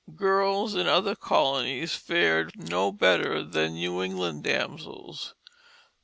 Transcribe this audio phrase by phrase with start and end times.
[0.15, 5.35] Girls in the other colonies fared no better than New England damsels.